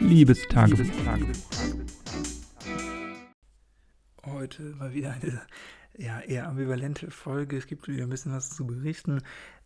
Liebestagebuch. 0.00 0.86
Heute 4.24 4.62
mal 4.78 4.94
wieder 4.94 5.12
eine 5.12 5.42
ja, 5.96 6.20
eher 6.20 6.48
ambivalente 6.48 7.10
Folge. 7.10 7.58
Es 7.58 7.66
gibt 7.66 7.86
wieder 7.86 8.04
ein 8.04 8.10
bisschen 8.10 8.32
was 8.32 8.50
zu 8.50 8.66
berichten. 8.66 9.22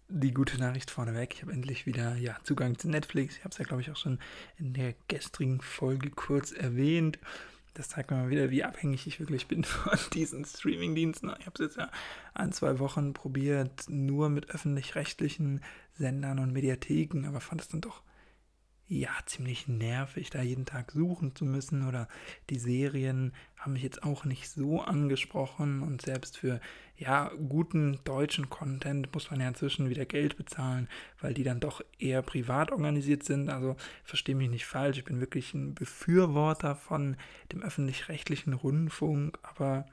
Die 0.09 0.35
gute 0.35 0.59
Nachricht 0.59 0.91
vorneweg, 0.91 1.35
ich 1.35 1.43
habe 1.43 1.53
endlich 1.53 1.87
wieder 1.87 2.17
ja, 2.17 2.37
Zugang 2.43 2.77
zu 2.79 2.89
Netflix. 2.89 3.37
Ich 3.37 3.45
habe 3.45 3.53
es 3.53 3.59
ja, 3.59 3.65
glaube 3.65 3.83
ich, 3.83 3.91
auch 3.91 3.97
schon 3.97 4.19
in 4.59 4.75
der 4.75 4.95
gestrigen 5.09 5.61
Folge 5.61 6.11
kurz 6.11 6.53
erwähnt. 6.53 7.19
Das 7.75 7.89
zeigt 7.89 8.11
mir 8.11 8.19
mal 8.19 8.31
wieder, 8.31 8.51
wie 8.51 8.65
abhängig 8.65 9.07
ich 9.07 9.21
wirklich 9.21 9.47
bin 9.47 9.65
von 9.65 9.99
diesen 10.13 10.45
Streamingdiensten. 10.45 11.33
Ich 11.39 11.47
habe 11.47 11.55
es 11.55 11.61
jetzt 11.61 11.77
ja 11.77 11.91
ein, 12.35 12.53
zwei 12.53 12.79
Wochen 12.81 13.13
probiert, 13.13 13.89
nur 13.89 14.29
mit 14.29 14.51
öffentlich-rechtlichen 14.51 15.61
Sendern 15.93 16.41
und 16.41 16.53
Mediatheken, 16.53 17.25
aber 17.27 17.41
fand 17.41 17.61
es 17.61 17.69
dann 17.69 17.81
doch 17.81 18.03
ja, 18.87 19.11
ziemlich 19.25 19.67
nervig, 19.67 20.31
da 20.31 20.43
jeden 20.43 20.67
Tag 20.67 20.93
suchen 20.93 21.35
zu 21.35 21.45
müssen 21.45 21.89
oder 21.89 22.07
die 22.51 22.59
Serien 22.59 23.33
haben 23.57 23.73
mich 23.73 23.83
jetzt 23.83 24.03
auch 24.03 24.27
nicht 24.27 24.51
so 24.51 24.83
angesprochen 24.83 25.83
und 25.83 26.03
selbst 26.03 26.37
für 26.37 26.61
ja, 26.97 27.33
guten 27.49 27.99
deutschen 28.05 28.51
Content 28.51 29.13
muss 29.13 29.31
man 29.31 29.41
ja 29.41 29.49
inzwischen 29.49 29.89
wieder 29.89 30.05
Geld 30.05 30.37
bezahlen, 30.37 30.89
weil 31.21 31.35
die 31.35 31.43
dann 31.43 31.61
doch 31.61 31.81
eher 31.99 32.23
privat 32.23 32.71
organisiert 32.71 33.25
sind. 33.25 33.49
Also 33.49 33.77
verstehe 34.05 34.37
mich 34.37 34.51
nicht 34.51 34.67
falsch, 34.67 34.99
ich 34.99 35.05
bin 35.05 35.19
wirklich 35.19 35.55
ein 35.55 35.75
Befürworter 35.75 36.77
von 36.77 37.17
dem 37.53 37.63
öffentlich-rechtlichen 37.63 38.53
Rundfunk, 38.53 39.39
aber 39.43 39.87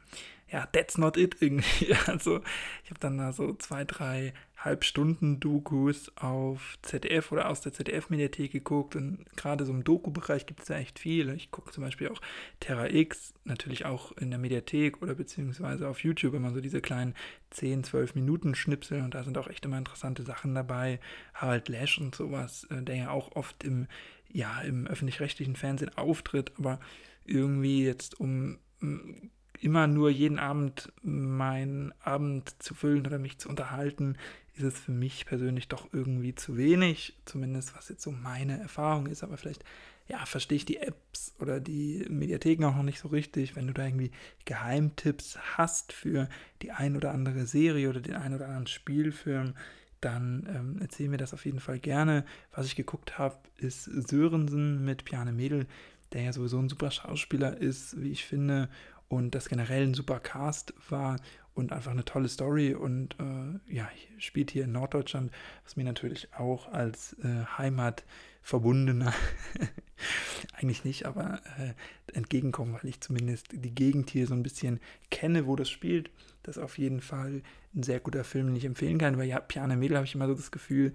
ja, 0.51 0.65
that's 0.67 0.97
not 0.97 1.17
it 1.17 1.37
irgendwie. 1.39 1.95
Also 2.07 2.41
ich 2.83 2.89
habe 2.89 2.99
dann 2.99 3.17
da 3.17 3.31
so 3.31 3.53
zwei, 3.53 3.85
drei 3.85 4.33
Halbstunden-Dokus 4.63 6.15
auf 6.17 6.77
ZDF 6.83 7.31
oder 7.31 7.49
aus 7.49 7.61
der 7.61 7.73
ZDF-Mediathek 7.73 8.51
geguckt 8.51 8.95
und 8.95 9.25
gerade 9.35 9.65
so 9.65 9.71
im 9.71 9.83
Doku-Bereich 9.83 10.45
gibt 10.45 10.61
es 10.61 10.67
da 10.67 10.75
echt 10.75 10.99
viel. 10.99 11.29
Ich 11.29 11.49
gucke 11.49 11.71
zum 11.71 11.83
Beispiel 11.83 12.09
auch 12.09 12.21
Terra 12.59 12.89
X, 12.89 13.33
natürlich 13.43 13.85
auch 13.85 14.11
in 14.13 14.29
der 14.29 14.39
Mediathek 14.39 15.01
oder 15.01 15.15
beziehungsweise 15.15 15.87
auf 15.87 16.03
YouTube 16.03 16.35
immer 16.35 16.51
so 16.51 16.61
diese 16.61 16.79
kleinen 16.79 17.15
10, 17.49 17.83
12 17.83 18.15
Minuten 18.15 18.53
Schnipsel 18.53 19.01
und 19.01 19.15
da 19.15 19.23
sind 19.23 19.37
auch 19.37 19.47
echt 19.47 19.65
immer 19.65 19.79
interessante 19.79 20.23
Sachen 20.23 20.53
dabei. 20.53 20.99
Harald 21.33 21.67
Lesch 21.67 21.97
und 21.97 22.13
sowas, 22.13 22.67
äh, 22.69 22.83
der 22.83 22.95
ja 22.95 23.09
auch 23.09 23.35
oft 23.35 23.63
im, 23.63 23.87
ja, 24.31 24.61
im 24.61 24.85
öffentlich-rechtlichen 24.85 25.55
Fernsehen 25.55 25.97
auftritt, 25.97 26.53
aber 26.57 26.79
irgendwie 27.25 27.83
jetzt 27.83 28.19
um 28.19 28.59
immer 29.59 29.87
nur 29.87 30.09
jeden 30.09 30.39
Abend 30.39 30.91
meinen 31.01 31.93
Abend 32.01 32.61
zu 32.61 32.73
füllen 32.73 33.05
oder 33.05 33.19
mich 33.19 33.37
zu 33.37 33.47
unterhalten, 33.47 34.17
ist 34.55 34.63
es 34.63 34.79
für 34.79 34.91
mich 34.91 35.25
persönlich 35.25 35.67
doch 35.67 35.87
irgendwie 35.93 36.35
zu 36.35 36.57
wenig, 36.57 37.17
zumindest 37.25 37.75
was 37.75 37.89
jetzt 37.89 38.03
so 38.03 38.11
meine 38.11 38.59
Erfahrung 38.59 39.07
ist, 39.07 39.23
aber 39.23 39.37
vielleicht 39.37 39.63
ja, 40.11 40.25
verstehe 40.25 40.57
ich 40.57 40.65
die 40.65 40.77
Apps 40.77 41.33
oder 41.39 41.61
die 41.61 42.05
Mediatheken 42.09 42.65
auch 42.65 42.75
noch 42.75 42.83
nicht 42.83 42.99
so 42.99 43.07
richtig. 43.07 43.55
Wenn 43.55 43.67
du 43.67 43.73
da 43.73 43.85
irgendwie 43.85 44.11
Geheimtipps 44.43 45.37
hast 45.57 45.93
für 45.93 46.27
die 46.61 46.71
ein 46.71 46.97
oder 46.97 47.13
andere 47.13 47.45
Serie 47.45 47.89
oder 47.89 48.01
den 48.01 48.15
ein 48.15 48.33
oder 48.33 48.47
anderen 48.47 48.67
Spielfilm, 48.67 49.53
dann 50.01 50.47
ähm, 50.53 50.77
erzähl 50.81 51.07
mir 51.07 51.17
das 51.17 51.33
auf 51.33 51.45
jeden 51.45 51.61
Fall 51.61 51.79
gerne. 51.79 52.25
Was 52.53 52.65
ich 52.65 52.75
geguckt 52.75 53.17
habe, 53.17 53.37
ist 53.57 53.85
Sörensen 53.85 54.83
mit 54.83 55.05
Piane 55.05 55.31
Mädel, 55.31 55.65
der 56.11 56.23
ja 56.23 56.33
sowieso 56.33 56.59
ein 56.59 56.67
super 56.67 56.91
Schauspieler 56.91 57.55
ist, 57.55 58.01
wie 58.01 58.11
ich 58.11 58.25
finde, 58.25 58.67
und 59.07 59.35
das 59.35 59.49
generell 59.49 59.83
ein 59.83 59.93
super 59.93 60.19
Cast 60.19 60.73
war 60.89 61.19
und 61.61 61.71
einfach 61.71 61.91
eine 61.91 62.03
tolle 62.03 62.27
Story 62.27 62.73
und 62.73 63.15
äh, 63.19 63.73
ja, 63.73 63.89
spielt 64.17 64.51
hier 64.51 64.65
in 64.65 64.73
Norddeutschland, 64.73 65.31
was 65.63 65.75
mir 65.75 65.85
natürlich 65.85 66.27
auch 66.33 66.71
als 66.71 67.15
äh, 67.23 67.45
Heimatverbundener 67.57 69.13
eigentlich 70.53 70.83
nicht, 70.83 71.05
aber 71.05 71.39
äh, 71.59 71.73
entgegenkommen, 72.13 72.73
weil 72.73 72.89
ich 72.89 72.99
zumindest 72.99 73.49
die 73.51 73.73
Gegend 73.73 74.09
hier 74.09 74.27
so 74.27 74.33
ein 74.33 74.43
bisschen 74.43 74.79
kenne, 75.09 75.47
wo 75.47 75.55
das 75.55 75.69
spielt. 75.69 76.09
Das 76.43 76.57
ist 76.57 76.63
auf 76.63 76.77
jeden 76.77 77.01
Fall 77.01 77.43
ein 77.73 77.83
sehr 77.83 77.99
guter 77.99 78.23
Film, 78.23 78.47
den 78.47 78.55
ich 78.55 78.65
empfehlen 78.65 78.97
kann, 78.97 79.17
weil 79.17 79.27
ja, 79.27 79.39
Piane 79.39 79.77
Mädel 79.77 79.97
habe 79.97 80.05
ich 80.05 80.15
immer 80.15 80.27
so 80.27 80.33
das 80.33 80.51
Gefühl, 80.51 80.93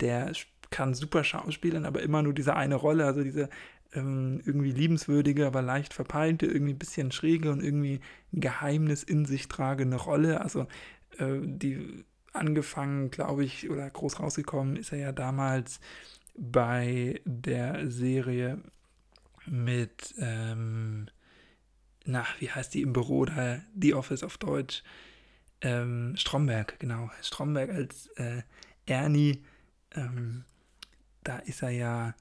der 0.00 0.32
kann 0.70 0.94
super 0.94 1.22
schauspielen, 1.22 1.84
aber 1.84 2.02
immer 2.02 2.22
nur 2.22 2.32
diese 2.32 2.56
eine 2.56 2.74
Rolle, 2.74 3.04
also 3.04 3.22
diese 3.22 3.48
ähm, 3.96 4.40
irgendwie 4.44 4.70
liebenswürdige, 4.70 5.46
aber 5.46 5.62
leicht 5.62 5.94
verpeilte, 5.94 6.46
irgendwie 6.46 6.74
ein 6.74 6.78
bisschen 6.78 7.10
schräge 7.10 7.50
und 7.50 7.62
irgendwie 7.62 8.00
ein 8.32 8.40
Geheimnis 8.40 9.02
in 9.02 9.24
sich 9.24 9.48
tragende 9.48 9.96
Rolle. 9.96 10.40
Also 10.40 10.68
äh, 11.18 11.40
die 11.42 12.04
angefangen, 12.32 13.10
glaube 13.10 13.44
ich, 13.44 13.70
oder 13.70 13.88
groß 13.88 14.20
rausgekommen 14.20 14.76
ist 14.76 14.92
er 14.92 14.98
ja 14.98 15.12
damals 15.12 15.80
bei 16.36 17.20
der 17.24 17.90
Serie 17.90 18.60
mit, 19.46 20.14
ähm, 20.18 21.06
na, 22.04 22.26
wie 22.38 22.50
heißt 22.50 22.74
die 22.74 22.82
im 22.82 22.92
Büro 22.92 23.24
da, 23.24 23.60
The 23.80 23.94
Office 23.94 24.22
auf 24.22 24.36
Deutsch, 24.36 24.82
ähm, 25.62 26.14
Stromberg, 26.16 26.78
genau, 26.78 27.10
Stromberg 27.22 27.70
als 27.70 28.08
äh, 28.16 28.42
Ernie, 28.84 29.42
ähm, 29.94 30.44
da 31.24 31.38
ist 31.38 31.62
er 31.62 31.70
ja 31.70 32.14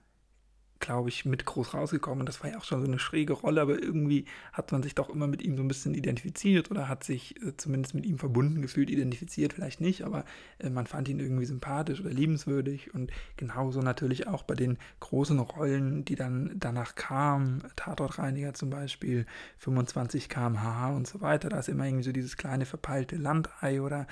glaube 0.85 1.09
ich, 1.09 1.25
mit 1.25 1.46
groß 1.46 1.73
rausgekommen. 1.73 2.28
Das 2.28 2.44
war 2.44 2.51
ja 2.51 2.57
auch 2.59 2.63
schon 2.63 2.79
so 2.79 2.88
eine 2.88 3.00
schräge 3.00 3.34
Rolle, 3.34 3.62
aber 3.62 3.81
irgendwie 3.81 4.25
hat 4.53 4.72
man 4.72 4.84
sich 4.84 4.94
doch 4.94 5.09
immer 5.09 5.25
mit 5.25 5.41
ihm 5.41 5.57
so 5.57 5.63
ein 5.63 5.68
bisschen 5.68 5.96
identifiziert 5.96 6.69
oder 6.69 6.88
hat 6.88 7.03
sich 7.03 7.41
äh, 7.41 7.57
zumindest 7.57 7.96
mit 7.96 8.06
ihm 8.06 8.19
verbunden 8.19 8.62
gefühlt, 8.62 8.91
identifiziert 8.91 9.53
vielleicht 9.53 9.81
nicht, 9.81 10.03
aber 10.03 10.25
äh, 10.59 10.69
man 10.69 10.85
fand 10.85 11.09
ihn 11.09 11.19
irgendwie 11.19 11.45
sympathisch 11.45 12.01
oder 12.01 12.12
liebenswürdig 12.12 12.94
und 12.94 13.12
genauso 13.35 13.81
natürlich 13.81 14.28
auch 14.28 14.44
bei 14.44 14.53
den 14.53 14.78
großen 15.00 15.40
Rollen, 15.40 16.06
die 16.06 16.16
dann 16.16 16.51
danach 16.56 16.94
kamen, 16.94 17.63
Tatortreiniger 17.75 18.53
zum 18.53 18.69
Beispiel, 18.69 19.25
25 19.57 20.29
km/h 20.29 20.95
und 20.95 21.07
so 21.07 21.19
weiter, 21.22 21.50
da 21.50 21.57
ist 21.57 21.69
immer 21.69 21.85
irgendwie 21.85 22.03
so 22.03 22.12
dieses 22.12 22.38
kleine 22.38 22.66
verpeilte 22.68 23.16
Landei 23.16 23.81
oder 23.81 24.06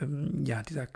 ähm, 0.00 0.44
ja, 0.46 0.62
dieser 0.62 0.86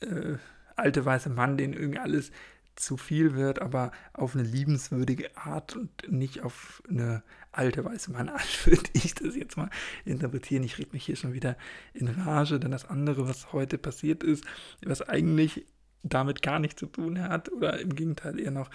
äh, 0.00 0.36
alte 0.76 1.02
weiße 1.02 1.30
Mann, 1.30 1.56
den 1.56 1.72
irgendwie 1.72 1.98
alles 1.98 2.30
zu 2.76 2.96
viel 2.96 3.34
wird, 3.34 3.60
aber 3.60 3.90
auf 4.12 4.34
eine 4.34 4.44
liebenswürdige 4.44 5.36
Art 5.36 5.76
und 5.76 5.90
nicht 6.10 6.42
auf 6.42 6.82
eine 6.88 7.22
alte 7.52 7.84
weiße 7.84 8.12
Mannart, 8.12 8.46
würde 8.66 8.90
ich 8.92 9.14
das 9.14 9.34
jetzt 9.34 9.56
mal 9.56 9.70
interpretieren. 10.04 10.62
Ich 10.62 10.78
rede 10.78 10.90
mich 10.92 11.04
hier 11.04 11.16
schon 11.16 11.32
wieder 11.32 11.56
in 11.94 12.08
Rage, 12.08 12.60
denn 12.60 12.70
das 12.70 12.84
andere, 12.84 13.26
was 13.26 13.52
heute 13.52 13.78
passiert 13.78 14.22
ist, 14.22 14.44
was 14.84 15.02
eigentlich 15.02 15.66
damit 16.02 16.42
gar 16.42 16.58
nichts 16.58 16.78
zu 16.78 16.86
tun 16.86 17.20
hat 17.20 17.50
oder 17.50 17.80
im 17.80 17.94
Gegenteil 17.94 18.38
eher 18.38 18.52
noch 18.52 18.70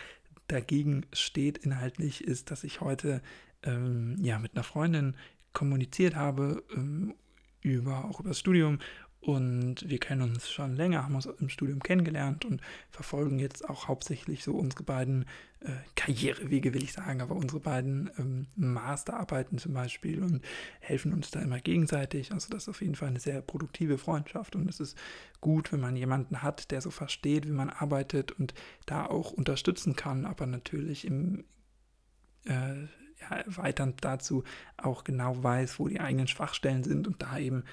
dagegen 0.47 1.05
steht 1.13 1.59
inhaltlich, 1.59 2.23
ist, 2.23 2.51
dass 2.51 2.63
ich 2.63 2.81
heute 2.81 3.21
ähm, 3.63 4.17
ja 4.21 4.39
mit 4.39 4.55
einer 4.55 4.63
Freundin 4.63 5.15
kommuniziert 5.53 6.15
habe 6.15 6.63
ähm, 6.75 7.13
über 7.61 8.05
auch 8.05 8.19
über 8.19 8.29
das 8.29 8.39
Studium 8.39 8.79
und 9.21 9.87
wir 9.87 9.99
kennen 9.99 10.23
uns 10.23 10.49
schon 10.49 10.75
länger, 10.75 11.03
haben 11.03 11.13
uns 11.13 11.27
im 11.27 11.49
Studium 11.49 11.83
kennengelernt 11.83 12.43
und 12.43 12.59
verfolgen 12.89 13.37
jetzt 13.37 13.69
auch 13.69 13.87
hauptsächlich 13.87 14.43
so 14.43 14.55
unsere 14.55 14.81
beiden 14.81 15.25
äh, 15.59 15.73
Karrierewege, 15.95 16.73
will 16.73 16.83
ich 16.83 16.93
sagen, 16.93 17.21
aber 17.21 17.35
unsere 17.35 17.59
beiden 17.59 18.09
ähm, 18.17 18.47
Masterarbeiten 18.55 19.59
zum 19.59 19.73
Beispiel 19.73 20.23
und 20.23 20.41
helfen 20.79 21.13
uns 21.13 21.29
da 21.29 21.39
immer 21.39 21.59
gegenseitig. 21.59 22.31
Also 22.31 22.49
das 22.49 22.63
ist 22.63 22.69
auf 22.69 22.81
jeden 22.81 22.95
Fall 22.95 23.09
eine 23.09 23.19
sehr 23.19 23.41
produktive 23.41 23.99
Freundschaft 23.99 24.55
und 24.55 24.67
es 24.67 24.79
ist 24.79 24.97
gut, 25.39 25.71
wenn 25.71 25.81
man 25.81 25.95
jemanden 25.95 26.41
hat, 26.41 26.71
der 26.71 26.81
so 26.81 26.89
versteht, 26.89 27.47
wie 27.47 27.51
man 27.53 27.69
arbeitet 27.69 28.31
und 28.31 28.55
da 28.87 29.05
auch 29.05 29.31
unterstützen 29.31 29.95
kann, 29.95 30.25
aber 30.25 30.47
natürlich 30.47 31.05
im 31.05 31.43
äh, 32.45 32.87
ja, 33.21 33.37
erweiternd 33.37 34.03
dazu 34.03 34.43
auch 34.77 35.03
genau 35.03 35.43
weiß, 35.43 35.77
wo 35.77 35.87
die 35.87 35.99
eigenen 35.99 36.27
Schwachstellen 36.27 36.83
sind 36.83 37.07
und 37.07 37.21
da 37.21 37.37
eben 37.37 37.65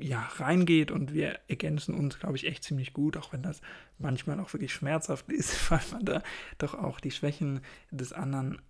ja, 0.00 0.20
reingeht 0.36 0.90
und 0.90 1.14
wir 1.14 1.40
ergänzen 1.48 1.94
uns, 1.94 2.18
glaube 2.18 2.36
ich, 2.36 2.46
echt 2.46 2.64
ziemlich 2.64 2.92
gut, 2.92 3.16
auch 3.16 3.32
wenn 3.32 3.42
das 3.42 3.60
manchmal 3.98 4.38
auch 4.40 4.52
wirklich 4.52 4.72
schmerzhaft 4.72 5.28
ist, 5.32 5.70
weil 5.70 5.80
man 5.92 6.04
da 6.04 6.22
doch 6.58 6.74
auch 6.74 7.00
die 7.00 7.10
Schwächen 7.10 7.60
des 7.90 8.12
anderen 8.12 8.60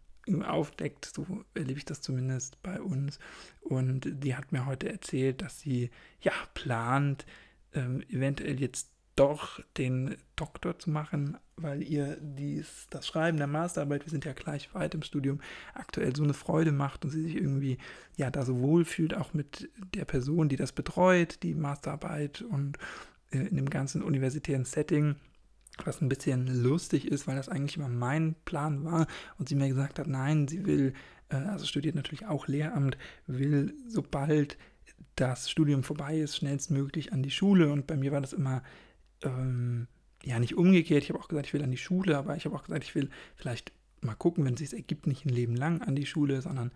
aufdeckt. 0.45 1.05
So 1.05 1.45
erlebe 1.55 1.79
ich 1.79 1.85
das 1.85 2.03
zumindest 2.03 2.61
bei 2.63 2.81
uns. 2.81 3.19
Und 3.61 4.09
die 4.25 4.35
hat 4.35 4.53
mir 4.53 4.67
heute 4.67 4.89
erzählt, 4.91 5.43
dass 5.43 5.61
sie 5.61 5.91
ja 6.21 6.33
plant, 6.55 7.27
ähm, 7.73 8.03
eventuell 8.09 8.61
jetzt 8.61 8.91
doch 9.17 9.61
den 9.79 10.17
Doktor 10.37 10.79
zu 10.79 10.91
machen, 10.91 11.39
weil 11.57 11.83
ihr 11.83 12.19
dies, 12.21 12.87
das 12.91 13.07
Schreiben 13.07 13.39
der 13.39 13.47
Masterarbeit, 13.47 14.05
wir 14.05 14.11
sind 14.11 14.27
ja 14.27 14.35
gleich 14.35 14.75
weit 14.75 14.95
im 14.95 15.03
Studium, 15.03 15.41
aktuell 15.75 16.15
so 16.15 16.23
eine 16.23 16.35
Freude 16.35 16.71
macht 16.71 17.05
und 17.05 17.11
sie 17.11 17.23
sich 17.23 17.35
irgendwie 17.35 17.79
ja 18.17 18.31
da 18.31 18.45
so 18.45 18.61
wohl 18.61 18.85
fühlt, 18.85 19.15
auch 19.15 19.33
mit 19.33 19.71
der 19.95 20.05
Person, 20.05 20.51
die 20.51 20.57
das 20.57 20.73
betreut, 20.73 21.43
die 21.43 21.55
Masterarbeit 21.55 22.43
und 22.43 22.79
äh, 23.31 23.39
in 23.39 23.57
dem 23.57 23.71
ganzen 23.71 24.03
universitären 24.03 24.67
Setting, 24.67 25.17
was 25.85 26.03
ein 26.03 26.11
bisschen 26.11 26.63
lustig 26.63 27.09
ist, 27.09 27.27
weil 27.27 27.37
das 27.37 27.49
eigentlich 27.49 27.79
immer 27.79 27.89
mein 27.89 28.35
Plan 28.45 28.85
war 28.85 29.07
und 29.39 29.49
sie 29.49 29.57
mir 29.57 29.69
gesagt 29.69 29.99
hat, 29.99 30.07
nein, 30.07 30.47
sie 30.47 30.67
will, 30.67 30.93
äh, 31.31 31.37
also 31.37 31.65
studiert 31.65 31.95
natürlich 31.95 32.27
auch 32.27 32.49
Lehramt, 32.49 32.99
will 33.27 33.75
sobald 33.89 34.59
das 35.17 35.51
Studium 35.51 35.83
vorbei 35.83 36.19
ist, 36.19 36.37
schnellstmöglich 36.37 37.15
an 37.15 37.23
die 37.23 37.31
Schule 37.31 37.73
und 37.73 37.87
bei 37.87 37.97
mir 37.97 38.13
war 38.13 38.21
das 38.21 38.35
immer 38.35 38.63
ähm, 39.23 39.89
ja 40.23 40.39
nicht 40.39 40.57
umgekehrt, 40.57 41.05
ich 41.05 41.11
habe 41.11 41.21
auch 41.21 41.29
gesagt, 41.29 41.47
ich 41.47 41.55
will 41.55 41.63
an 41.63 41.71
die 41.71 41.77
Schule, 41.77 42.17
aber 42.17 42.37
ich 42.37 42.45
habe 42.45 42.57
auch 42.57 42.65
gesagt, 42.65 42.85
ich 42.85 42.95
will 42.95 43.11
vielleicht 43.37 43.73
mal 44.01 44.15
gucken, 44.15 44.45
wenn 44.45 44.55
es 44.55 44.61
sich 44.61 44.73
ergibt, 44.73 45.07
nicht 45.07 45.25
ein 45.25 45.31
Leben 45.31 45.57
lang 45.57 45.83
an 45.83 45.97
die 45.97 46.07
Schule, 46.07 46.43
sondern 46.43 46.73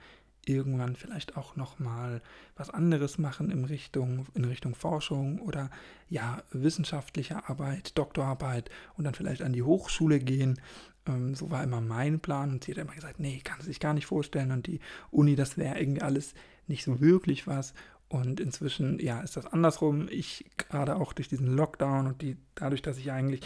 irgendwann 0.47 0.97
vielleicht 0.97 1.37
auch 1.37 1.57
noch 1.57 1.79
mal 1.79 2.23
was 2.57 2.71
anderes 2.71 3.19
machen 3.19 3.51
in 3.51 3.65
Richtung 3.65 4.27
in 4.35 4.45
Richtung 4.45 4.75
Forschung 4.75 5.39
oder 5.41 5.71
ja 6.09 6.43
wissenschaftliche 6.51 7.49
Arbeit, 7.49 7.97
Doktorarbeit 7.99 8.71
und 8.97 9.05
dann 9.05 9.15
vielleicht 9.15 9.43
an 9.43 9.53
die 9.53 9.63
Hochschule 9.63 10.19
gehen. 10.19 10.61
Ähm, 11.07 11.35
so 11.35 11.51
war 11.51 11.63
immer 11.63 11.81
mein 11.81 12.21
Plan 12.21 12.51
und 12.51 12.65
sie 12.65 12.73
hat 12.73 12.79
immer 12.79 12.95
gesagt, 12.95 13.21
nee, 13.21 13.41
kann 13.45 13.61
sie 13.61 13.67
sich 13.67 13.81
gar 13.81 13.95
nicht 13.95 14.07
vorstellen 14.07 14.51
und 14.51 14.67
die 14.67 14.81
Uni, 15.11 15.37
das 15.37 15.57
wäre 15.59 15.79
irgendwie 15.79 16.03
alles 16.03 16.35
nicht 16.67 16.85
so 16.85 17.01
wirklich 17.01 17.47
was. 17.47 17.75
Und 18.11 18.41
inzwischen, 18.41 18.99
ja, 18.99 19.21
ist 19.21 19.37
das 19.37 19.47
andersrum. 19.47 20.09
Ich 20.11 20.45
gerade 20.57 20.97
auch 20.97 21.13
durch 21.13 21.29
diesen 21.29 21.47
Lockdown 21.47 22.09
und 22.09 22.23
die, 22.23 22.37
dadurch, 22.57 22.83
dass 22.83 22.99
ich 22.99 23.13
eigentlich 23.13 23.43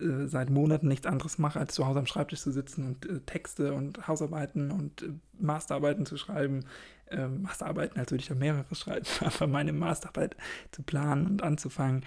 äh, 0.00 0.26
seit 0.26 0.50
Monaten 0.50 0.88
nichts 0.88 1.06
anderes 1.06 1.38
mache, 1.38 1.60
als 1.60 1.74
zu 1.74 1.86
Hause 1.86 2.00
am 2.00 2.06
Schreibtisch 2.06 2.40
zu 2.40 2.50
sitzen 2.50 2.86
und 2.86 3.06
äh, 3.06 3.20
Texte 3.20 3.72
und 3.72 4.08
Hausarbeiten 4.08 4.72
und 4.72 5.02
äh, 5.02 5.12
Masterarbeiten 5.38 6.06
zu 6.06 6.16
schreiben. 6.16 6.64
Ähm, 7.08 7.42
Masterarbeiten, 7.42 8.00
als 8.00 8.10
würde 8.10 8.22
ich 8.22 8.28
da 8.28 8.34
mehrere 8.34 8.64
schreiben, 8.74 9.06
aber 9.20 9.46
meine 9.46 9.72
Masterarbeit 9.72 10.36
zu 10.72 10.82
planen 10.82 11.26
und 11.26 11.44
anzufangen, 11.44 12.04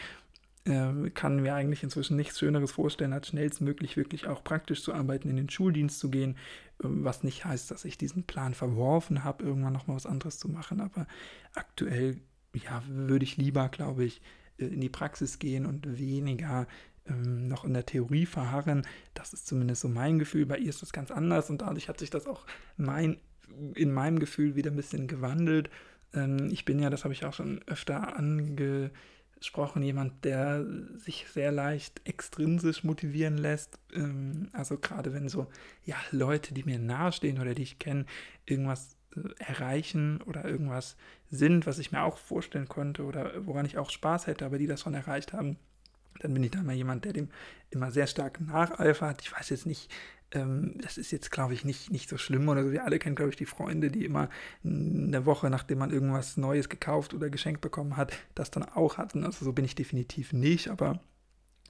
äh, 0.65 1.09
kann 1.09 1.41
mir 1.41 1.55
eigentlich 1.55 1.83
inzwischen 1.83 2.15
nichts 2.15 2.39
Schöneres 2.39 2.71
vorstellen, 2.71 3.13
als 3.13 3.27
schnellstmöglich 3.27 3.97
wirklich 3.97 4.27
auch 4.27 4.43
praktisch 4.43 4.81
zu 4.81 4.93
arbeiten, 4.93 5.29
in 5.29 5.35
den 5.35 5.49
Schuldienst 5.49 5.99
zu 5.99 6.09
gehen, 6.09 6.37
ähm, 6.83 7.03
was 7.03 7.23
nicht 7.23 7.45
heißt, 7.45 7.69
dass 7.71 7.85
ich 7.85 7.97
diesen 7.97 8.23
Plan 8.23 8.53
verworfen 8.53 9.23
habe, 9.23 9.43
irgendwann 9.43 9.73
nochmal 9.73 9.97
was 9.97 10.05
anderes 10.05 10.39
zu 10.39 10.49
machen, 10.49 10.79
aber 10.79 11.07
aktuell, 11.53 12.17
ja, 12.55 12.83
würde 12.87 13.25
ich 13.25 13.37
lieber, 13.37 13.67
glaube 13.69 14.05
ich, 14.05 14.21
äh, 14.57 14.65
in 14.65 14.81
die 14.81 14.89
Praxis 14.89 15.39
gehen 15.39 15.65
und 15.65 15.97
weniger 15.99 16.67
ähm, 17.05 17.47
noch 17.47 17.65
in 17.65 17.73
der 17.73 17.85
Theorie 17.85 18.25
verharren. 18.25 18.85
Das 19.13 19.33
ist 19.33 19.47
zumindest 19.47 19.81
so 19.81 19.89
mein 19.89 20.19
Gefühl. 20.19 20.45
Bei 20.45 20.57
ihr 20.57 20.69
ist 20.69 20.81
das 20.81 20.93
ganz 20.93 21.11
anders 21.11 21.49
und 21.49 21.61
dadurch 21.61 21.89
hat 21.89 21.99
sich 21.99 22.09
das 22.09 22.27
auch 22.27 22.45
mein, 22.77 23.17
in 23.75 23.91
meinem 23.91 24.19
Gefühl 24.19 24.55
wieder 24.55 24.71
ein 24.71 24.77
bisschen 24.77 25.07
gewandelt. 25.07 25.69
Ähm, 26.13 26.49
ich 26.51 26.63
bin 26.63 26.79
ja, 26.79 26.89
das 26.89 27.03
habe 27.03 27.13
ich 27.13 27.25
auch 27.25 27.33
schon 27.33 27.61
öfter 27.67 28.15
angesprochen, 29.43 29.83
jemand, 29.83 30.23
der 30.23 30.65
sich 30.95 31.25
sehr 31.29 31.51
leicht 31.51 32.01
extrinsisch 32.05 32.85
motivieren 32.85 33.37
lässt. 33.37 33.77
Ähm, 33.93 34.47
also 34.53 34.77
gerade 34.77 35.13
wenn 35.13 35.27
so 35.27 35.47
ja, 35.83 35.97
Leute, 36.11 36.53
die 36.53 36.63
mir 36.63 36.79
nahestehen 36.79 37.41
oder 37.41 37.53
die 37.53 37.63
ich 37.63 37.77
kenne, 37.77 38.05
irgendwas 38.45 38.95
äh, 39.17 39.21
erreichen 39.39 40.21
oder 40.21 40.45
irgendwas 40.45 40.95
sind, 41.29 41.67
was 41.67 41.79
ich 41.79 41.91
mir 41.91 42.03
auch 42.03 42.17
vorstellen 42.17 42.69
konnte 42.69 43.03
oder 43.03 43.45
woran 43.45 43.65
ich 43.65 43.77
auch 43.77 43.89
Spaß 43.89 44.27
hätte, 44.27 44.45
aber 44.45 44.57
die 44.57 44.67
das 44.67 44.79
schon 44.79 44.93
erreicht 44.93 45.33
haben, 45.33 45.57
dann 46.21 46.33
bin 46.33 46.43
ich 46.43 46.51
da 46.51 46.63
mal 46.63 46.75
jemand, 46.75 47.03
der 47.03 47.11
dem 47.11 47.29
immer 47.69 47.91
sehr 47.91 48.07
stark 48.07 48.39
nacheifert. 48.39 49.21
Ich 49.23 49.33
weiß 49.33 49.49
jetzt 49.49 49.65
nicht, 49.65 49.91
ähm, 50.33 50.75
das 50.81 50.97
ist 50.97 51.11
jetzt, 51.11 51.31
glaube 51.31 51.53
ich, 51.53 51.65
nicht, 51.65 51.91
nicht 51.91 52.09
so 52.09 52.17
schlimm 52.17 52.47
oder 52.49 52.63
so. 52.63 52.71
Wir 52.71 52.85
alle 52.85 52.99
kennen, 52.99 53.15
glaube 53.15 53.31
ich, 53.31 53.37
die 53.37 53.45
Freunde, 53.45 53.91
die 53.91 54.05
immer 54.05 54.29
eine 54.63 55.25
Woche, 55.25 55.49
nachdem 55.49 55.79
man 55.79 55.91
irgendwas 55.91 56.37
Neues 56.37 56.69
gekauft 56.69 57.13
oder 57.13 57.29
geschenkt 57.29 57.61
bekommen 57.61 57.97
hat, 57.97 58.13
das 58.35 58.51
dann 58.51 58.63
auch 58.63 58.97
hatten. 58.97 59.23
Also 59.23 59.45
so 59.45 59.53
bin 59.53 59.65
ich 59.65 59.75
definitiv 59.75 60.33
nicht, 60.33 60.69
aber 60.69 61.01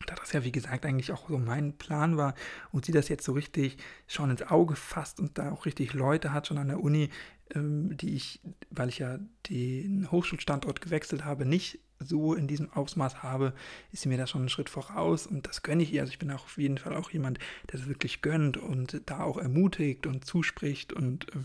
da 0.06 0.16
das 0.16 0.34
ja, 0.34 0.44
wie 0.44 0.52
gesagt, 0.52 0.86
eigentlich 0.86 1.12
auch 1.12 1.30
so 1.30 1.38
mein 1.38 1.78
Plan 1.78 2.18
war 2.18 2.36
und 2.72 2.86
sie 2.86 2.92
das 2.92 3.10
jetzt 3.10 3.24
so 3.24 3.34
richtig 3.34 3.78
schon 4.08 4.30
ins 4.30 4.44
Auge 4.44 4.76
fasst 4.76 5.20
und 5.20 5.38
da 5.38 5.52
auch 5.52 5.66
richtig 5.66 5.94
Leute 5.94 6.34
hat, 6.34 6.48
schon 6.48 6.58
an 6.58 6.68
der 6.68 6.82
Uni, 6.82 7.10
ähm, 7.54 7.96
die 7.98 8.16
ich, 8.16 8.42
weil 8.70 8.90
ich 8.90 9.00
ja 9.00 9.20
den 9.50 10.12
Hochschulstandort 10.12 10.82
gewechselt 10.82 11.26
habe, 11.26 11.46
nicht 11.46 11.80
so 12.00 12.34
in 12.34 12.48
diesem 12.48 12.72
Ausmaß 12.72 13.24
habe, 13.24 13.54
ist 13.92 14.04
sie 14.04 14.10
mir 14.10 14.18
da 14.18 14.28
schon 14.28 14.42
einen 14.42 14.50
Schritt 14.50 14.70
voraus 14.70 15.28
und 15.28 15.48
das 15.48 15.64
gönne 15.64 15.84
ich 15.84 15.94
ihr. 15.94 16.02
Also 16.02 16.12
ich 16.12 16.20
bin 16.20 16.32
auch 16.32 16.46
auf 16.46 16.58
jeden 16.58 16.78
Fall 16.78 16.96
auch 16.96 17.12
jemand, 17.12 17.40
der 17.72 17.80
das 17.80 17.88
wirklich 17.88 18.22
gönnt 18.22 18.58
und 18.58 19.02
da 19.06 19.22
auch 19.22 19.38
ermutigt 19.38 20.08
und 20.08 20.26
zuspricht 20.26 20.94
und 20.94 21.34
äh, 21.36 21.40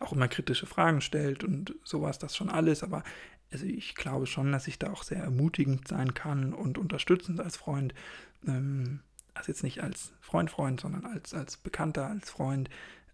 auch 0.00 0.12
immer 0.12 0.28
kritische 0.28 0.66
Fragen 0.66 1.00
stellt 1.00 1.44
und 1.44 1.74
sowas, 1.84 2.18
das 2.18 2.36
schon 2.36 2.48
alles. 2.48 2.82
Aber 2.82 3.02
also 3.50 3.66
ich 3.66 3.94
glaube 3.94 4.26
schon, 4.26 4.52
dass 4.52 4.68
ich 4.68 4.78
da 4.78 4.90
auch 4.90 5.02
sehr 5.02 5.22
ermutigend 5.22 5.88
sein 5.88 6.14
kann 6.14 6.52
und 6.52 6.78
unterstützend 6.78 7.40
als 7.40 7.56
Freund. 7.56 7.94
Ähm, 8.46 9.00
also 9.34 9.52
jetzt 9.52 9.62
nicht 9.62 9.82
als 9.82 10.12
Freund, 10.20 10.50
Freund, 10.50 10.80
sondern 10.80 11.06
als, 11.06 11.32
als 11.32 11.56
Bekannter, 11.56 12.08
als 12.08 12.30
Freund, 12.30 12.68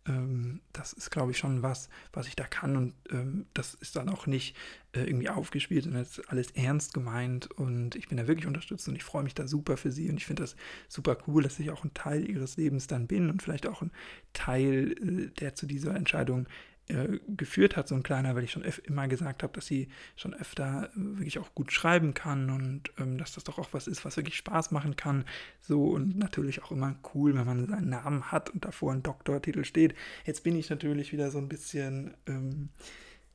ähm, 0.06 0.60
das 0.72 0.92
ist, 0.92 1.10
glaube 1.10 1.32
ich, 1.32 1.38
schon 1.38 1.62
was, 1.62 1.88
was 2.12 2.26
ich 2.26 2.36
da 2.36 2.44
kann 2.44 2.76
und 2.76 2.94
ähm, 3.10 3.46
das 3.54 3.74
ist 3.74 3.96
dann 3.96 4.08
auch 4.08 4.26
nicht 4.26 4.56
äh, 4.92 5.00
irgendwie 5.00 5.28
aufgespielt, 5.28 5.86
es 5.86 6.18
ist 6.18 6.28
alles 6.28 6.50
ernst 6.52 6.94
gemeint 6.94 7.50
und 7.52 7.96
ich 7.96 8.08
bin 8.08 8.18
da 8.18 8.26
wirklich 8.26 8.46
unterstützt 8.46 8.88
und 8.88 8.96
ich 8.96 9.04
freue 9.04 9.22
mich 9.22 9.34
da 9.34 9.48
super 9.48 9.76
für 9.76 9.90
sie 9.90 10.08
und 10.10 10.16
ich 10.16 10.26
finde 10.26 10.42
das 10.42 10.56
super 10.88 11.16
cool, 11.26 11.42
dass 11.42 11.58
ich 11.58 11.70
auch 11.70 11.84
ein 11.84 11.94
Teil 11.94 12.28
ihres 12.28 12.56
Lebens 12.56 12.86
dann 12.86 13.06
bin 13.06 13.30
und 13.30 13.42
vielleicht 13.42 13.66
auch 13.66 13.82
ein 13.82 13.92
Teil, 14.32 14.92
äh, 14.92 15.30
der 15.40 15.54
zu 15.54 15.66
dieser 15.66 15.94
Entscheidung 15.94 16.46
äh, 16.88 17.18
geführt 17.28 17.76
hat, 17.76 17.88
so 17.88 17.94
ein 17.94 18.02
kleiner, 18.02 18.34
weil 18.34 18.44
ich 18.44 18.52
schon 18.52 18.64
immer 18.84 19.08
gesagt 19.08 19.42
habe, 19.42 19.54
dass 19.54 19.66
sie 19.66 19.88
schon 20.16 20.34
öfter 20.34 20.90
äh, 20.92 21.18
wirklich 21.18 21.38
auch 21.38 21.54
gut 21.54 21.72
schreiben 21.72 22.12
kann 22.12 22.50
und 22.50 22.92
ähm, 22.98 23.16
dass 23.16 23.32
das 23.32 23.44
doch 23.44 23.58
auch 23.58 23.68
was 23.72 23.86
ist, 23.86 24.04
was 24.04 24.16
wirklich 24.18 24.36
Spaß 24.36 24.70
machen 24.70 24.94
kann. 24.94 25.24
So 25.62 25.86
und 25.86 26.18
natürlich 26.18 26.62
auch 26.62 26.72
immer 26.72 26.96
cool, 27.14 27.34
wenn 27.34 27.46
man 27.46 27.66
seinen 27.66 27.88
Namen 27.88 28.30
hat 28.30 28.50
und 28.50 28.64
davor 28.64 28.92
ein 28.92 29.02
Doktortitel 29.02 29.64
steht. 29.64 29.94
Jetzt 30.26 30.44
bin 30.44 30.56
ich 30.56 30.68
natürlich 30.68 31.12
wieder 31.12 31.30
so 31.30 31.38
ein 31.38 31.48
bisschen 31.48 32.14
ähm, 32.26 32.68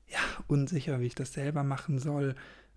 ja, 0.07 0.19
unsicher, 0.47 0.99
wie 0.99 1.07
ich 1.07 1.15
das 1.15 1.33
selber 1.33 1.63
machen 1.63 1.97
soll, 1.97 2.35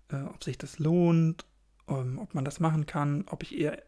äh, 0.09 0.23
ob 0.23 0.43
sich 0.43 0.57
das 0.57 0.79
lohnt, 0.79 1.45
ähm, 1.87 2.17
ob 2.17 2.33
man 2.33 2.45
das 2.45 2.59
machen 2.59 2.85
kann, 2.85 3.25
ob 3.27 3.43
ich 3.43 3.57
eher 3.57 3.81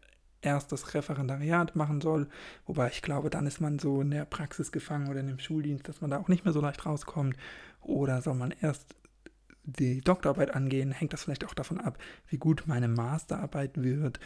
erst 0.46 0.72
das 0.72 0.94
Referendariat 0.94 1.76
machen 1.76 2.00
soll. 2.00 2.28
Wobei 2.66 2.88
ich 2.88 3.02
glaube, 3.02 3.28
dann 3.28 3.46
ist 3.46 3.60
man 3.60 3.78
so 3.78 4.00
in 4.00 4.10
der 4.10 4.24
Praxis 4.24 4.72
gefangen 4.72 5.08
oder 5.08 5.20
in 5.20 5.26
dem 5.26 5.40
Schuldienst, 5.40 5.88
dass 5.88 6.00
man 6.00 6.10
da 6.10 6.18
auch 6.18 6.28
nicht 6.28 6.44
mehr 6.44 6.54
so 6.54 6.60
leicht 6.60 6.86
rauskommt. 6.86 7.36
Oder 7.82 8.22
soll 8.22 8.34
man 8.34 8.54
erst 8.60 8.94
die 9.64 10.00
Doktorarbeit 10.00 10.54
angehen? 10.54 10.92
Hängt 10.92 11.12
das 11.12 11.24
vielleicht 11.24 11.44
auch 11.44 11.54
davon 11.54 11.80
ab, 11.80 11.98
wie 12.28 12.38
gut 12.38 12.64
meine 12.66 12.88
Masterarbeit 12.88 13.82
wird? 13.82 14.20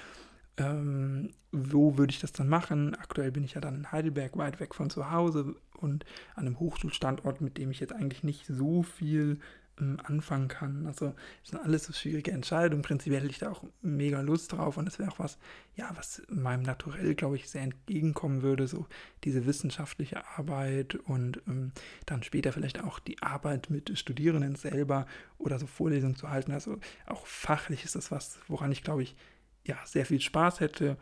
Ähm, 0.58 1.30
wo 1.52 1.96
würde 1.96 2.12
ich 2.12 2.20
das 2.20 2.32
dann 2.32 2.48
machen? 2.48 2.94
Aktuell 2.94 3.32
bin 3.32 3.44
ich 3.44 3.54
ja 3.54 3.60
dann 3.60 3.76
in 3.76 3.92
Heidelberg 3.92 4.36
weit 4.36 4.60
weg 4.60 4.74
von 4.74 4.90
zu 4.90 5.10
Hause 5.10 5.54
und 5.78 6.04
an 6.34 6.46
einem 6.46 6.60
Hochschulstandort, 6.60 7.40
mit 7.40 7.56
dem 7.56 7.70
ich 7.70 7.80
jetzt 7.80 7.94
eigentlich 7.94 8.22
nicht 8.22 8.46
so 8.46 8.82
viel 8.82 9.40
anfangen 9.80 10.48
kann. 10.48 10.86
Also 10.86 11.14
das 11.42 11.50
sind 11.50 11.60
alles 11.60 11.84
so 11.84 11.92
schwierige 11.92 12.32
Entscheidungen. 12.32 12.82
Prinzipiell 12.82 13.20
hätte 13.20 13.30
ich 13.30 13.38
da 13.38 13.50
auch 13.50 13.62
mega 13.82 14.20
Lust 14.20 14.52
drauf 14.52 14.76
und 14.76 14.86
es 14.86 14.98
wäre 14.98 15.10
auch 15.10 15.18
was, 15.18 15.38
ja, 15.76 15.90
was 15.94 16.22
meinem 16.28 16.62
Naturell, 16.62 17.14
glaube 17.14 17.36
ich, 17.36 17.48
sehr 17.48 17.62
entgegenkommen 17.62 18.42
würde, 18.42 18.68
so 18.68 18.86
diese 19.24 19.46
wissenschaftliche 19.46 20.26
Arbeit 20.36 20.94
und 20.94 21.40
ähm, 21.48 21.72
dann 22.06 22.22
später 22.22 22.52
vielleicht 22.52 22.82
auch 22.82 22.98
die 22.98 23.22
Arbeit 23.22 23.70
mit 23.70 23.98
Studierenden 23.98 24.54
selber 24.56 25.06
oder 25.38 25.58
so 25.58 25.66
Vorlesungen 25.66 26.16
zu 26.16 26.30
halten. 26.30 26.52
Also 26.52 26.78
auch 27.06 27.26
fachlich 27.26 27.84
ist 27.84 27.94
das 27.94 28.10
was, 28.10 28.38
woran 28.48 28.72
ich, 28.72 28.82
glaube 28.82 29.02
ich, 29.02 29.16
ja, 29.64 29.78
sehr 29.84 30.06
viel 30.06 30.20
Spaß 30.20 30.60
hätte. 30.60 30.96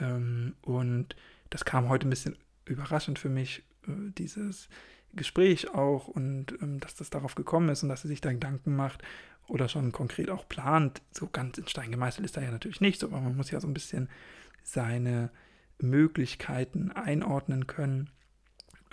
Ähm, 0.00 0.54
und 0.62 1.16
das 1.50 1.64
kam 1.64 1.88
heute 1.88 2.06
ein 2.06 2.10
bisschen 2.10 2.36
überraschend 2.64 3.18
für 3.18 3.28
mich, 3.28 3.62
äh, 3.86 3.92
dieses 4.18 4.68
Gespräch 5.16 5.72
auch 5.74 6.08
und 6.08 6.54
ähm, 6.60 6.80
dass 6.80 6.94
das 6.94 7.10
darauf 7.10 7.34
gekommen 7.34 7.68
ist 7.68 7.82
und 7.82 7.88
dass 7.88 8.02
sie 8.02 8.08
sich 8.08 8.20
da 8.20 8.32
Gedanken 8.32 8.74
macht 8.76 9.02
oder 9.48 9.68
schon 9.68 9.92
konkret 9.92 10.30
auch 10.30 10.48
plant. 10.48 11.02
So 11.12 11.28
ganz 11.28 11.58
in 11.58 11.68
Stein 11.68 11.90
gemeißelt 11.90 12.24
ist 12.24 12.36
da 12.36 12.42
ja 12.42 12.50
natürlich 12.50 12.80
nichts, 12.80 13.04
aber 13.04 13.20
man 13.20 13.36
muss 13.36 13.50
ja 13.50 13.60
so 13.60 13.68
ein 13.68 13.74
bisschen 13.74 14.08
seine 14.62 15.30
Möglichkeiten 15.78 16.90
einordnen 16.90 17.66
können. 17.66 18.10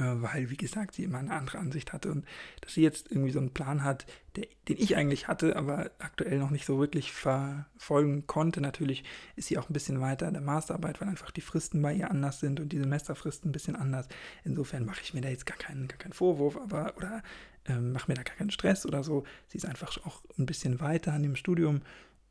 Äh, 0.01 0.21
weil, 0.21 0.49
wie 0.49 0.57
gesagt, 0.57 0.95
sie 0.95 1.03
immer 1.03 1.19
eine 1.19 1.33
andere 1.33 1.59
Ansicht 1.59 1.93
hatte 1.93 2.11
und 2.11 2.25
dass 2.61 2.73
sie 2.73 2.81
jetzt 2.81 3.11
irgendwie 3.11 3.31
so 3.31 3.39
einen 3.39 3.53
Plan 3.53 3.83
hat, 3.83 4.07
der, 4.35 4.47
den 4.67 4.77
ich 4.77 4.95
eigentlich 4.95 5.27
hatte, 5.27 5.55
aber 5.55 5.91
aktuell 5.99 6.39
noch 6.39 6.49
nicht 6.49 6.65
so 6.65 6.79
wirklich 6.79 7.11
verfolgen 7.11 8.25
konnte. 8.25 8.61
Natürlich 8.61 9.03
ist 9.35 9.47
sie 9.47 9.59
auch 9.59 9.69
ein 9.69 9.73
bisschen 9.73 10.01
weiter 10.01 10.27
in 10.27 10.33
der 10.33 10.41
Masterarbeit, 10.41 11.01
weil 11.01 11.07
einfach 11.07 11.29
die 11.29 11.41
Fristen 11.41 11.81
bei 11.81 11.93
ihr 11.93 12.09
anders 12.09 12.39
sind 12.39 12.59
und 12.59 12.69
die 12.69 12.79
Semesterfristen 12.79 13.49
ein 13.49 13.53
bisschen 13.53 13.75
anders. 13.75 14.07
Insofern 14.43 14.85
mache 14.85 15.01
ich 15.03 15.13
mir 15.13 15.21
da 15.21 15.29
jetzt 15.29 15.45
gar 15.45 15.57
keinen, 15.57 15.87
gar 15.87 15.99
keinen 15.99 16.13
Vorwurf, 16.13 16.57
aber 16.57 16.93
oder 16.97 17.21
ähm, 17.65 17.91
mache 17.91 18.09
mir 18.09 18.15
da 18.15 18.23
gar 18.23 18.35
keinen 18.35 18.49
Stress 18.51 18.85
oder 18.87 19.03
so. 19.03 19.23
Sie 19.47 19.57
ist 19.57 19.65
einfach 19.65 19.95
auch 20.05 20.23
ein 20.39 20.47
bisschen 20.47 20.79
weiter 20.79 21.13
an 21.13 21.21
dem 21.21 21.35
Studium, 21.35 21.81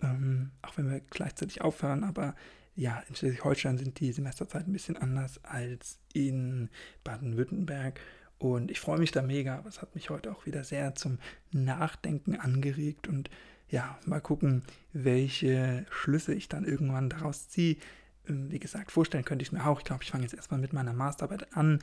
ähm, 0.03 0.51
auch 0.63 0.77
wenn 0.77 0.91
wir 0.91 1.01
gleichzeitig 1.01 1.61
aufhören, 1.61 2.03
aber 2.03 2.35
ja, 2.75 3.03
in 3.09 3.15
Schleswig-Holstein 3.15 3.79
sind 3.79 4.01
die 4.01 4.13
Semesterzeiten 4.13 4.71
ein 4.71 4.73
bisschen 4.73 4.97
anders 4.97 5.43
als 5.45 5.99
in 6.13 6.71
Baden-Württemberg. 7.05 8.01
Und 8.39 8.71
ich 8.71 8.81
freue 8.81 8.99
mich 8.99 9.13
da 9.13 9.21
mega, 9.23 9.59
aber 9.59 9.69
es 9.69 9.83
hat 9.83 9.95
mich 9.95 10.09
heute 10.09 10.33
auch 10.33 10.47
wieder 10.47 10.65
sehr 10.65 10.95
zum 10.95 11.19
Nachdenken 11.53 12.37
angeregt. 12.37 13.07
Und 13.07 13.29
ja, 13.69 13.99
mal 14.07 14.21
gucken, 14.21 14.63
welche 14.93 15.85
Schlüsse 15.91 16.35
ich 16.35 16.49
dann 16.49 16.65
irgendwann 16.65 17.11
daraus 17.11 17.49
ziehe. 17.49 17.77
ähm, 18.29 18.51
wie 18.51 18.59
gesagt, 18.59 18.93
vorstellen 18.93 19.25
könnte 19.25 19.43
ich 19.43 19.53
mir 19.53 19.67
auch. 19.67 19.81
Ich 19.81 19.85
glaube, 19.85 20.03
ich 20.03 20.11
fange 20.11 20.25
jetzt 20.25 20.35
erstmal 20.35 20.61
mit 20.61 20.73
meiner 20.73 20.95
Masterarbeit 20.95 21.55
an 21.57 21.81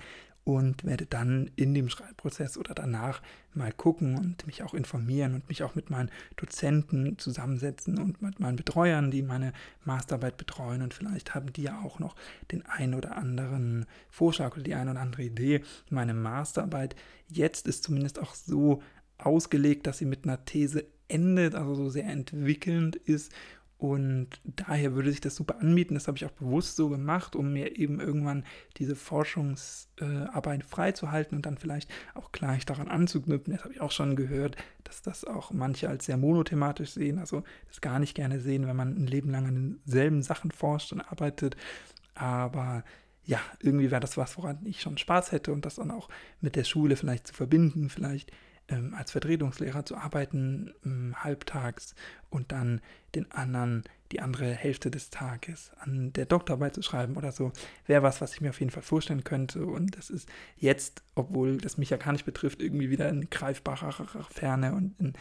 und 0.48 0.86
werde 0.86 1.06
dann 1.06 1.52
in 1.58 1.74
dem 1.74 1.90
Schreibprozess 1.90 2.58
oder 2.58 2.74
danach 2.74 3.22
mal 3.54 3.74
gucken 3.74 4.18
und 4.18 4.48
mich 4.48 4.64
auch 4.64 4.74
informieren 4.74 5.34
und 5.34 5.50
mich 5.50 5.62
auch 5.62 5.76
mit 5.76 5.90
meinen 5.90 6.10
Dozenten 6.38 7.18
zusammensetzen 7.18 8.00
und 8.00 8.22
mit 8.22 8.40
meinen 8.40 8.56
Betreuern, 8.56 9.12
die 9.12 9.24
meine 9.24 9.52
Masterarbeit 9.84 10.38
betreuen. 10.38 10.82
Und 10.82 10.94
vielleicht 10.94 11.36
haben 11.36 11.52
die 11.52 11.64
ja 11.64 11.82
auch 11.82 12.00
noch 12.00 12.16
den 12.54 12.66
ein 12.66 12.94
oder 12.94 13.18
anderen 13.18 13.88
Vorschlag 14.10 14.54
oder 14.54 14.64
die 14.64 14.74
ein 14.74 14.88
oder 14.88 15.02
andere 15.02 15.24
Idee. 15.24 15.64
Meine 15.90 16.14
Masterarbeit 16.14 16.96
jetzt 17.28 17.68
ist 17.68 17.84
zumindest 17.84 18.18
auch 18.18 18.34
so 18.34 18.82
ausgelegt, 19.18 19.86
dass 19.86 19.98
sie 19.98 20.06
mit 20.06 20.24
einer 20.24 20.46
These 20.46 20.86
endet, 21.10 21.56
also 21.56 21.76
so 21.76 21.90
sehr 21.90 22.08
entwickelnd 22.08 22.96
ist 22.96 23.34
und 23.78 24.30
daher 24.44 24.96
würde 24.96 25.12
sich 25.12 25.22
das 25.22 25.36
super 25.36 25.60
anbieten. 25.60 25.94
Das 25.94 26.08
habe 26.08 26.18
ich 26.18 26.26
auch 26.26 26.32
bewusst 26.32 26.78
so 26.78 26.90
gemacht, 26.90 27.36
um 27.36 27.54
mir 27.54 27.78
eben 27.78 28.00
irgendwann 28.00 28.44
diese 28.78 28.96
Forschungsarbeit 28.96 30.64
freizuhalten 30.64 31.38
und 31.38 31.46
dann 31.46 31.58
vielleicht 31.58 31.90
auch 32.16 32.32
gleich 32.32 32.66
daran 32.66 32.88
anzuknüpfen. 32.88 33.54
Das 33.54 33.64
habe 33.64 33.74
ich 33.76 33.82
auch 33.82 33.92
schon 33.92 34.16
gehört, 34.16 34.56
dass 34.84 35.04
das 35.04 35.26
auch 35.26 35.52
manche 35.52 35.90
als 35.90 36.06
sehr 36.06 36.18
monothematisch 36.18 36.92
sehen, 36.92 37.20
also 37.20 37.44
das 37.68 37.82
gar 37.82 38.00
nicht 38.00 38.16
gerne 38.16 38.40
sehen, 38.40 38.66
wenn 38.66 38.76
man 38.76 38.98
ein 38.98 39.08
Leben 39.08 39.30
lang 39.30 39.46
an 39.46 39.80
denselben 39.86 40.24
Sachen 40.24 40.50
forscht 40.50 40.92
und 40.92 41.02
arbeitet. 41.02 41.56
Aber 42.16 42.84
ja, 43.26 43.40
irgendwie 43.60 43.92
wäre 43.92 44.02
das 44.02 44.18
was, 44.18 44.38
woran 44.38 44.66
ich 44.66 44.82
schon 44.82 44.98
Spaß 44.98 45.34
hätte 45.34 45.52
und 45.52 45.66
das 45.66 45.76
dann 45.76 45.92
auch 45.92 46.10
mit 46.42 46.56
der 46.56 46.64
Schule 46.64 46.96
vielleicht 46.96 47.28
zu 47.28 47.34
verbinden, 47.36 47.90
vielleicht 47.90 48.32
ähm, 48.70 48.94
als 48.94 49.12
Vertretungslehrer 49.12 49.86
zu 49.86 49.96
arbeiten, 49.96 50.74
ähm, 50.86 51.16
halbtags 51.24 51.96
und 52.30 52.52
dann 52.52 52.82
den 53.16 53.32
anderen, 53.32 53.84
die 54.12 54.22
andere 54.22 54.54
Hälfte 54.54 54.92
des 54.92 55.10
Tages 55.10 55.72
an 55.80 56.14
der 56.14 56.26
Doktorarbeit 56.26 56.76
zu 56.76 56.82
schreiben 56.82 57.18
oder 57.18 57.32
so, 57.32 57.52
wäre 57.86 58.04
was, 58.04 58.22
was 58.22 58.34
ich 58.34 58.42
mir 58.42 58.50
auf 58.50 58.60
jeden 58.60 58.72
Fall 58.72 58.84
vorstellen 58.84 59.24
könnte. 59.24 59.66
Und 59.66 59.98
das 59.98 60.10
ist 60.10 60.30
jetzt, 60.58 61.04
obwohl 61.16 61.58
das 61.58 61.78
mich 61.78 61.90
ja 61.90 61.98
gar 61.98 62.12
nicht 62.12 62.26
betrifft, 62.26 62.62
irgendwie 62.62 62.90
wieder 62.90 63.10
in 63.10 63.30
greifbarer 63.30 63.92
Ferne 64.30 64.74
und 64.74 65.00
in, 65.00 65.14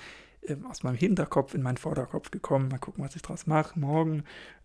äh, 0.46 0.56
aus 0.68 0.82
meinem 0.82 0.96
Hinterkopf 0.96 1.54
in 1.54 1.62
meinen 1.62 1.76
Vorderkopf 1.76 2.30
gekommen. 2.30 2.68
Mal 2.68 2.78
gucken, 2.78 3.04
was 3.04 3.16
ich 3.16 3.22
daraus 3.22 3.46
mache 3.46 3.78
morgen. 3.78 4.24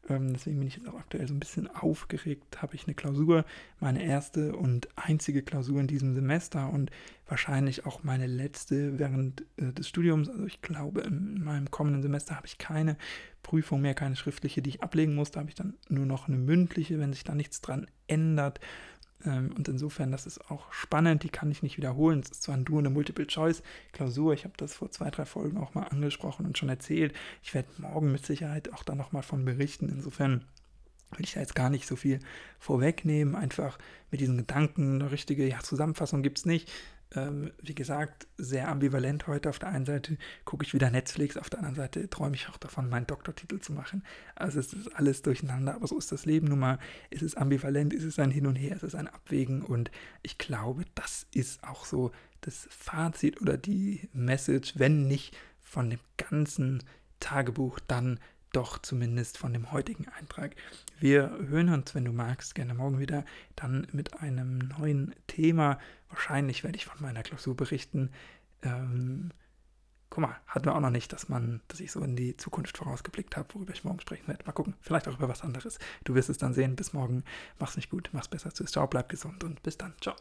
Ähm, 0.10 0.34
deswegen 0.34 0.60
bin 0.60 0.68
ich 0.68 0.78
jetzt 0.78 0.88
auch 0.88 1.00
aktuell 1.00 1.28
so 1.28 1.34
ein 1.34 1.40
bisschen 1.40 1.68
aufgeregt. 1.68 2.62
Habe 2.62 2.76
ich 2.76 2.86
eine 2.86 2.96
Klausur, 2.96 3.46
meine 3.80 4.04
erste 4.04 4.56
und 4.56 4.88
einzige 4.96 5.44
Klausur 5.44 5.80
in 5.80 5.88
diesem 5.88 6.16
Semester 6.16 6.72
und 6.72 6.92
wahrscheinlich 7.28 7.86
auch 7.86 8.04
meine 8.04 8.28
letzte 8.28 8.98
während 8.98 9.46
äh, 9.58 9.72
des 9.74 9.88
Studiums. 9.88 10.30
Also 10.30 10.46
ich 10.46 10.62
glaube, 10.62 11.02
in 11.02 11.44
meinem 11.44 11.70
kommenden 11.70 12.02
Semester 12.02 12.36
habe 12.36 12.48
ich 12.48 12.58
keine 12.58 12.98
Prüfung 13.44 13.82
mehr, 13.82 13.94
keine 13.94 14.16
schriftliche, 14.16 14.62
die 14.62 14.72
ich 14.72 14.84
ablegen 14.84 15.16
muss. 15.16 15.32
Da 15.32 15.42
habe 15.42 15.50
ich 15.50 15.56
dann 15.56 15.76
nur 15.90 16.06
noch 16.06 16.28
eine 16.28 16.38
mündliche, 16.38 17.00
wenn 17.00 17.14
sich 17.14 17.24
da 17.24 17.36
nichts 17.36 17.62
dran 17.62 17.88
ändert. 18.08 18.60
Ähm, 19.26 19.52
und 19.56 19.68
insofern, 19.68 20.12
das 20.12 20.26
ist 20.26 20.50
auch 20.50 20.72
spannend, 20.72 21.24
die 21.24 21.30
kann 21.30 21.52
ich 21.52 21.64
nicht 21.64 21.78
wiederholen. 21.78 22.20
Es 22.20 22.32
ist 22.32 22.44
zwar 22.44 22.58
nur 22.58 22.80
eine 22.80 22.90
Multiple-Choice-Klausur, 22.90 24.34
ich 24.34 24.44
habe 24.44 24.54
das 24.58 24.74
vor 24.74 24.92
zwei, 24.92 25.10
drei 25.10 25.26
Folgen 25.26 25.58
auch 25.58 25.74
mal 25.74 25.84
angesprochen 25.84 26.46
und 26.46 26.58
schon 26.58 26.70
erzählt. 26.70 27.14
Ich 27.42 27.54
werde 27.54 27.70
morgen 27.78 28.12
mit 28.12 28.26
Sicherheit 28.26 28.74
auch 28.74 28.84
da 28.84 28.96
nochmal 28.96 29.24
von 29.24 29.46
berichten. 29.46 29.90
Insofern 29.90 30.46
will 31.12 31.26
ich 31.26 31.34
da 31.34 31.40
jetzt 31.40 31.56
gar 31.56 31.70
nicht 31.70 31.88
so 31.88 31.96
viel 31.96 32.20
vorwegnehmen. 32.60 33.36
Einfach 33.36 33.78
mit 34.12 34.22
diesen 34.22 34.38
Gedanken, 34.38 35.02
eine 35.02 35.12
richtige 35.12 35.48
ja, 35.48 35.60
Zusammenfassung 35.60 36.24
gibt 36.24 36.40
es 36.40 36.46
nicht 36.46 36.72
ähm, 37.16 37.52
wie 37.62 37.76
gesagt, 37.76 38.28
sehr 38.38 38.70
ambivalent 38.70 39.28
heute. 39.28 39.50
Auf 39.50 39.60
der 39.60 39.70
einen 39.70 39.86
Seite 39.86 40.18
gucke 40.46 40.66
ich 40.66 40.74
wieder 40.74 40.90
Netflix, 40.90 41.38
auf 41.38 41.50
der 41.50 41.60
anderen 41.60 41.76
Seite 41.76 42.10
träume 42.10 42.36
ich 42.36 42.48
auch 42.50 42.58
davon, 42.58 42.90
meinen 42.90 43.08
Doktortitel 43.08 43.60
zu 43.60 43.74
machen. 43.74 44.04
Also 44.36 44.60
es 44.60 44.74
ist 44.74 44.96
alles 44.96 45.22
durcheinander, 45.22 45.76
aber 45.76 45.88
so 45.88 45.98
ist 45.98 46.12
das 46.12 46.26
Leben 46.26 46.48
nun 46.48 46.60
mal. 46.60 46.80
Es 47.10 47.22
ist 47.22 47.38
ambivalent, 47.38 47.94
es 47.94 48.04
ist 48.04 48.20
ein 48.20 48.32
Hin 48.32 48.48
und 48.48 48.56
Her, 48.56 48.76
es 48.76 48.84
ist 48.84 48.96
ein 48.96 49.08
Abwägen 49.08 49.62
und 49.62 49.92
ich 50.24 50.38
glaube, 50.38 50.86
das 50.96 51.28
ist 51.34 51.64
auch 51.64 51.86
so 51.86 52.12
das 52.42 52.68
Fazit 52.70 53.42
oder 53.42 53.58
die 53.58 54.10
Message, 54.14 54.74
wenn 54.78 55.08
nicht 55.08 55.38
von 55.60 55.90
dem 55.90 56.00
ganzen 56.18 56.84
Tagebuch, 57.20 57.80
dann 57.88 58.20
doch 58.52 58.78
zumindest 58.80 59.38
von 59.38 59.54
dem 59.54 59.72
heutigen 59.72 60.08
Eintrag. 60.10 60.56
Wir 61.00 61.38
hören 61.48 61.70
uns, 61.70 61.96
wenn 61.96 62.06
du 62.06 62.12
magst, 62.12 62.56
gerne 62.56 62.74
morgen 62.74 63.00
wieder, 63.00 63.26
dann 63.56 63.88
mit 63.92 64.22
einem 64.22 64.60
neuen 64.80 65.16
Thema. 65.28 65.80
Wahrscheinlich 66.10 66.64
werde 66.64 66.78
ich 66.78 66.86
von 66.86 67.02
meiner 67.02 67.24
Klausur 67.24 67.56
berichten. 67.56 68.12
Ähm, 68.62 69.32
guck 70.10 70.22
mal, 70.22 70.36
hatten 70.46 70.66
wir 70.66 70.76
auch 70.76 70.82
noch 70.82 70.90
nicht, 70.90 71.12
dass 71.14 71.30
man, 71.30 71.62
dass 71.68 71.80
ich 71.80 71.92
so 71.92 72.02
in 72.02 72.16
die 72.16 72.38
Zukunft 72.38 72.78
vorausgeblickt 72.78 73.38
habe, 73.38 73.54
worüber 73.56 73.74
ich 73.74 73.84
morgen 73.84 74.00
sprechen 74.00 74.28
werde. 74.28 74.46
Mal 74.46 74.52
gucken, 74.52 74.76
vielleicht 74.82 75.08
auch 75.08 75.18
über 75.18 75.30
was 75.30 75.42
anderes. 75.42 75.80
Du 76.04 76.14
wirst 76.16 76.30
es 76.30 76.38
dann 76.38 76.54
sehen. 76.54 76.76
Bis 76.76 76.94
morgen. 76.94 77.24
Mach's 77.60 77.78
nicht 77.78 77.90
gut, 77.90 78.10
mach's 78.12 78.28
besser. 78.28 78.52
Tschüss, 78.52 78.72
ciao, 78.72 78.88
bleib 78.88 79.10
gesund 79.10 79.44
und 79.44 79.64
bis 79.64 79.78
dann. 79.78 79.94
Ciao. 80.02 80.16